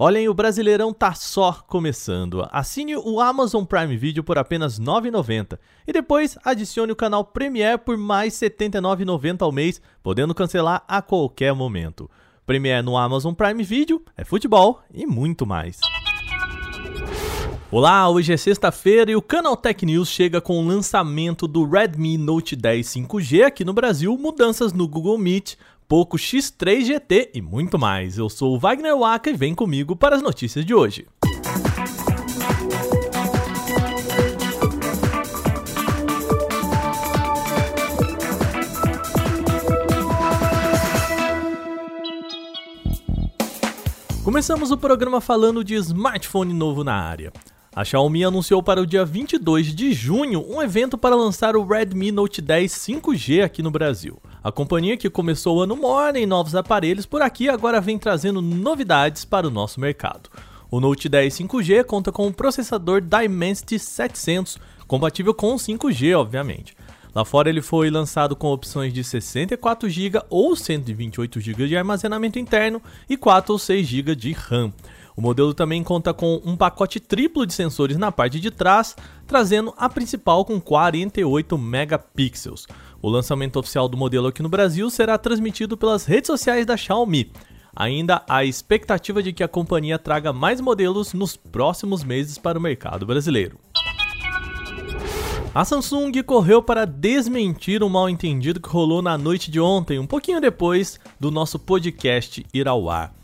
[0.00, 2.46] Olhem, o Brasileirão tá só começando.
[2.52, 7.78] Assine o Amazon Prime Video por apenas R$ 9,90 e depois adicione o canal Premiere
[7.78, 12.08] por mais R$ 79,90 ao mês, podendo cancelar a qualquer momento.
[12.46, 15.80] Premiere no Amazon Prime Video é futebol e muito mais.
[17.68, 22.16] Olá, hoje é sexta-feira e o Canal Tech News chega com o lançamento do Redmi
[22.16, 25.56] Note 10 5G aqui no Brasil, mudanças no Google Meet,
[25.88, 28.18] Poco X3 GT e muito mais.
[28.18, 31.06] Eu sou o Wagner Waka e vem comigo para as notícias de hoje.
[44.22, 47.32] Começamos o programa falando de smartphone novo na área.
[47.78, 52.10] A Xiaomi anunciou para o dia 22 de junho um evento para lançar o Redmi
[52.10, 54.20] Note 10 5G aqui no Brasil.
[54.42, 58.42] A companhia que começou o ano mora em novos aparelhos por aqui agora vem trazendo
[58.42, 60.28] novidades para o nosso mercado.
[60.68, 66.76] O Note 10 5G conta com um processador Dimensity 700, compatível com 5G, obviamente.
[67.14, 72.40] Lá fora ele foi lançado com opções de 64 GB ou 128 GB de armazenamento
[72.40, 74.72] interno e 4 ou 6 GB de RAM.
[75.18, 78.94] O modelo também conta com um pacote triplo de sensores na parte de trás,
[79.26, 82.68] trazendo a principal com 48 megapixels.
[83.02, 87.32] O lançamento oficial do modelo aqui no Brasil será transmitido pelas redes sociais da Xiaomi.
[87.74, 92.62] Ainda há expectativa de que a companhia traga mais modelos nos próximos meses para o
[92.62, 93.58] mercado brasileiro.
[95.52, 100.40] A Samsung correu para desmentir um mal-entendido que rolou na noite de ontem, um pouquinho
[100.40, 103.17] depois do nosso podcast ir ao ar.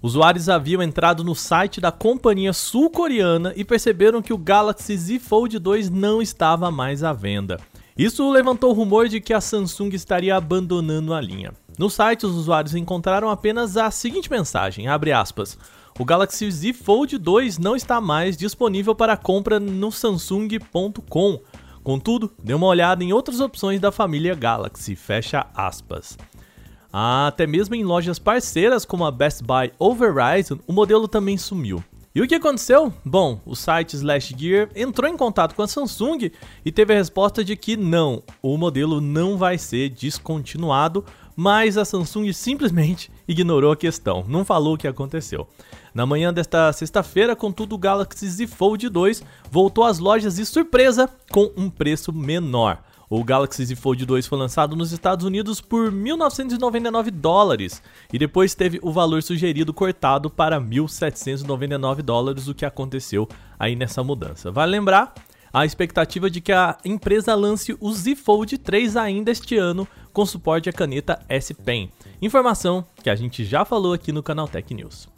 [0.00, 5.58] Usuários haviam entrado no site da companhia sul-coreana e perceberam que o Galaxy Z Fold
[5.58, 7.58] 2 não estava mais à venda.
[7.96, 11.52] Isso levantou o rumor de que a Samsung estaria abandonando a linha.
[11.76, 15.58] No site, os usuários encontraram apenas a seguinte mensagem, aspas,
[15.98, 21.40] o Galaxy Z Fold 2 não está mais disponível para compra no Samsung.com.
[21.82, 26.16] Contudo, dê uma olhada em outras opções da família Galaxy, fecha aspas.
[27.00, 31.80] Até mesmo em lojas parceiras como a Best Buy ou Verizon, o modelo também sumiu.
[32.12, 32.92] E o que aconteceu?
[33.04, 36.32] Bom, o site Slash Gear entrou em contato com a Samsung
[36.64, 41.04] e teve a resposta de que não, o modelo não vai ser descontinuado,
[41.36, 45.46] mas a Samsung simplesmente ignorou a questão, não falou o que aconteceu.
[45.94, 51.08] Na manhã desta sexta-feira, contudo, o Galaxy Z Fold 2 voltou às lojas de surpresa
[51.30, 52.82] com um preço menor.
[53.10, 57.82] O Galaxy Z Fold 2 foi lançado nos Estados Unidos por 1.999 dólares
[58.12, 63.26] e depois teve o valor sugerido cortado para 1.799 dólares, o que aconteceu
[63.58, 64.50] aí nessa mudança.
[64.50, 65.14] Vale lembrar
[65.50, 70.26] a expectativa de que a empresa lance o Z Fold 3 ainda este ano com
[70.26, 71.90] suporte à caneta S Pen.
[72.20, 75.08] Informação que a gente já falou aqui no canal Tech News.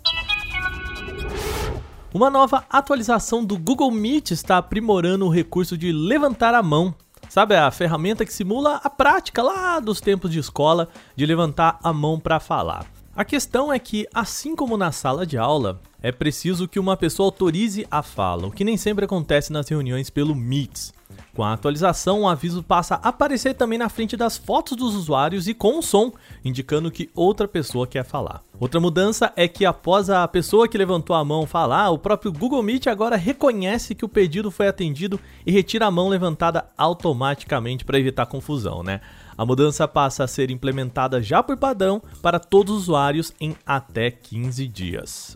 [2.14, 6.94] Uma nova atualização do Google Meet está aprimorando o recurso de levantar a mão
[7.30, 11.92] Sabe a ferramenta que simula a prática lá dos tempos de escola de levantar a
[11.92, 12.84] mão para falar.
[13.14, 17.28] A questão é que, assim como na sala de aula, é preciso que uma pessoa
[17.28, 20.92] autorize a fala, o que nem sempre acontece nas reuniões pelo Meets.
[21.40, 25.48] Com a atualização, o aviso passa a aparecer também na frente das fotos dos usuários
[25.48, 26.12] e com o som,
[26.44, 28.42] indicando que outra pessoa quer falar.
[28.58, 32.62] Outra mudança é que após a pessoa que levantou a mão falar, o próprio Google
[32.62, 37.98] Meet agora reconhece que o pedido foi atendido e retira a mão levantada automaticamente para
[37.98, 39.00] evitar confusão, né?
[39.34, 44.10] A mudança passa a ser implementada já por padrão para todos os usuários em até
[44.10, 45.34] 15 dias.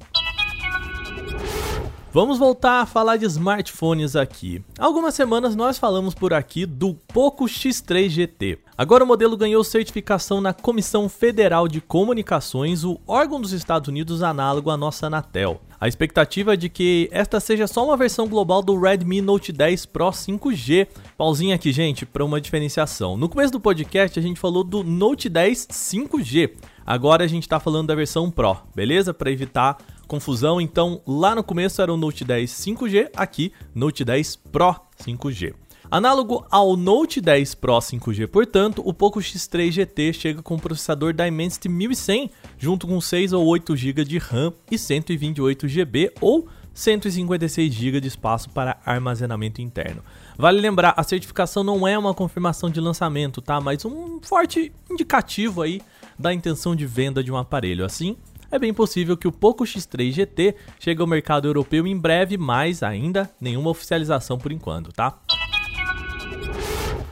[2.14, 4.62] Vamos voltar a falar de smartphones aqui.
[4.78, 8.58] Há algumas semanas nós falamos por aqui do Poco X3 GT.
[8.78, 14.22] Agora o modelo ganhou certificação na Comissão Federal de Comunicações, o órgão dos Estados Unidos
[14.22, 15.60] análogo à nossa Anatel.
[15.80, 19.84] A expectativa é de que esta seja só uma versão global do Redmi Note 10
[19.86, 20.86] Pro 5G.
[21.18, 23.16] Pauzinho aqui, gente, para uma diferenciação.
[23.16, 26.52] No começo do podcast a gente falou do Note 10 5G.
[26.86, 29.12] Agora a gente está falando da versão Pro, beleza?
[29.12, 30.60] Para evitar confusão.
[30.60, 35.54] Então, lá no começo era o Note 10 5G, aqui Note 10 Pro 5G.
[35.90, 41.12] Análogo ao Note 10 Pro 5G, portanto, o Poco X3 GT chega com o processador
[41.12, 47.72] Dimensity 1100, junto com 6 ou 8 GB de RAM e 128 GB ou 156
[47.72, 50.02] GB de espaço para armazenamento interno.
[50.36, 53.60] Vale lembrar, a certificação não é uma confirmação de lançamento, tá?
[53.60, 55.80] Mas um forte indicativo aí
[56.18, 57.84] da intenção de venda de um aparelho.
[57.84, 58.16] Assim,
[58.54, 62.84] é bem possível que o Poco X3 GT chegue ao mercado europeu em breve, mas
[62.84, 65.18] ainda nenhuma oficialização por enquanto, tá?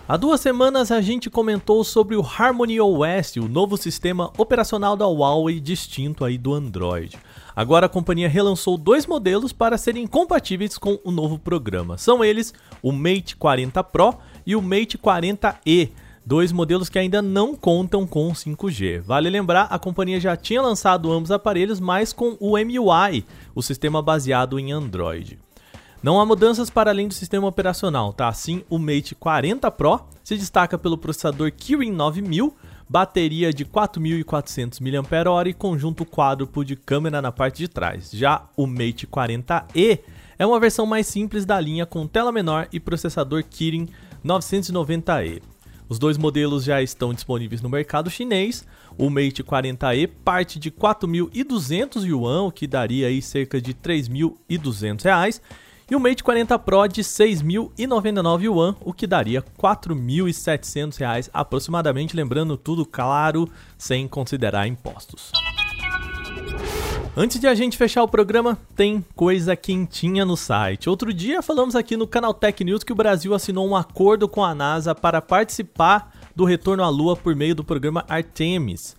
[0.09, 5.07] Há duas semanas a gente comentou sobre o Harmony OS, o novo sistema operacional da
[5.07, 7.19] Huawei distinto aí do Android.
[7.57, 11.99] Agora a companhia relançou dois modelos para serem compatíveis com o novo programa.
[11.99, 14.15] São eles o Mate 40 Pro
[14.47, 15.91] e o Mate 40e,
[16.25, 19.01] dois modelos que ainda não contam com 5G.
[19.01, 23.25] Vale lembrar, a companhia já tinha lançado ambos aparelhos, mas com o MUI,
[23.55, 25.39] o sistema baseado em Android.
[26.03, 28.27] Não há mudanças para além do sistema operacional, tá?
[28.27, 32.53] Assim, o Mate 40 Pro se destaca pelo processador Kirin 9000,
[32.89, 38.11] bateria de 4.400 mAh e conjunto quádruplo de câmera na parte de trás.
[38.13, 40.01] Já o Mate 40e
[40.37, 43.89] é uma versão mais simples da linha com tela menor e processador Kirin
[44.25, 45.52] 990e.
[45.89, 48.67] Os dois modelos já estão disponíveis no mercado chinês.
[48.97, 55.43] O Mate 40e parte de 4.200 yuan, o que daria aí cerca de 3.200 reais,
[55.91, 62.57] e o Mate 40 Pro de 6.099 yuan, o que daria 4.700 reais aproximadamente, lembrando
[62.57, 65.31] tudo claro, sem considerar impostos.
[67.15, 70.89] Antes de a gente fechar o programa, tem coisa quentinha no site.
[70.89, 74.43] Outro dia falamos aqui no Canal Tech News que o Brasil assinou um acordo com
[74.43, 78.97] a NASA para participar do retorno à Lua por meio do programa Artemis.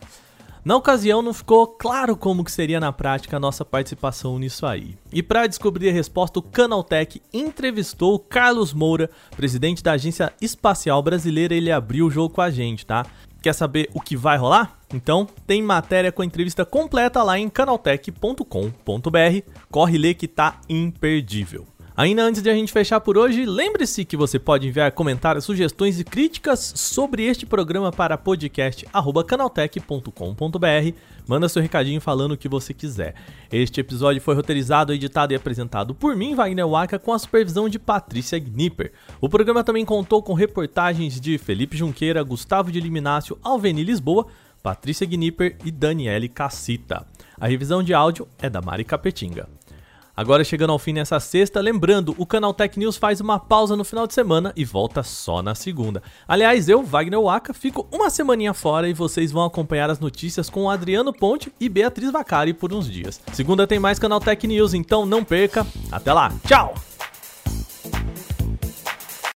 [0.64, 4.96] Na ocasião não ficou claro como que seria na prática a nossa participação nisso aí.
[5.12, 11.02] E para descobrir a resposta, o Canaltech entrevistou o Carlos Moura, presidente da Agência Espacial
[11.02, 13.08] Brasileira, ele abriu o jogo com a gente, tá?
[13.42, 14.80] Quer saber o que vai rolar?
[14.94, 19.50] Então, tem matéria com a entrevista completa lá em canaltech.com.br.
[19.72, 21.66] Corre ler que tá imperdível.
[21.96, 26.00] Ainda antes de a gente fechar por hoje, lembre-se que você pode enviar comentários, sugestões
[26.00, 30.98] e críticas sobre este programa para podcast@canaltech.com.br.
[31.28, 33.14] Manda seu recadinho falando o que você quiser.
[33.52, 37.78] Este episódio foi roteirizado, editado e apresentado por mim, Wagner Waka, com a supervisão de
[37.78, 38.92] Patrícia Gnipper.
[39.22, 44.26] O programa também contou com reportagens de Felipe Junqueira, Gustavo de Liminácio, Alveni Lisboa,
[44.64, 47.06] Patrícia Gnipper e Daniele Cassita.
[47.38, 49.50] A revisão de áudio é da Mari Capetinga.
[50.16, 53.84] Agora chegando ao fim nessa sexta, lembrando, o canal Tech News faz uma pausa no
[53.84, 56.02] final de semana e volta só na segunda.
[56.26, 60.70] Aliás, eu, Wagner Waka, fico uma semaninha fora e vocês vão acompanhar as notícias com
[60.70, 63.20] Adriano Ponte e Beatriz Vacari por uns dias.
[63.34, 65.68] Segunda tem mais canal Tech News, então não perca.
[65.92, 66.93] Até lá, tchau!